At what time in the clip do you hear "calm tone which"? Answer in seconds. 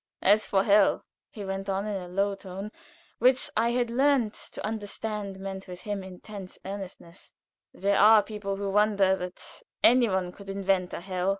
2.35-3.51